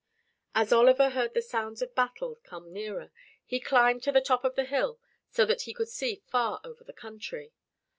[0.55, 3.11] As Oliver heard the sounds of battle come nearer,
[3.45, 6.83] he climbed to the top of the hill, so that he could see far over
[6.83, 7.53] the country.